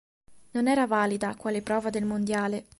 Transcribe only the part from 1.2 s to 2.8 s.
quale prova del mondiale.